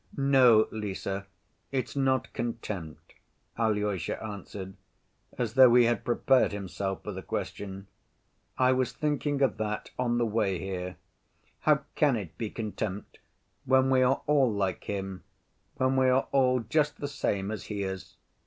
"No, 0.17 0.67
Lise, 0.71 1.25
it's 1.71 1.95
not 1.95 2.33
contempt," 2.33 3.13
Alyosha 3.55 4.19
answered, 4.23 4.73
as 5.37 5.53
though 5.53 5.75
he 5.75 5.83
had 5.85 6.03
prepared 6.03 6.53
himself 6.53 7.03
for 7.03 7.11
the 7.11 7.21
question. 7.21 7.85
"I 8.57 8.71
was 8.71 8.93
thinking 8.93 9.43
of 9.43 9.57
that 9.57 9.91
on 9.99 10.17
the 10.17 10.25
way 10.25 10.57
here. 10.57 10.95
How 11.59 11.81
can 11.93 12.15
it 12.15 12.35
be 12.39 12.49
contempt 12.49 13.19
when 13.65 13.91
we 13.91 14.01
are 14.01 14.23
all 14.25 14.51
like 14.51 14.85
him, 14.85 15.23
when 15.75 15.95
we 15.95 16.09
are 16.09 16.27
all 16.31 16.61
just 16.61 16.99
the 16.99 17.07
same 17.07 17.51
as 17.51 17.65
he 17.65 17.83
is? 17.83 18.15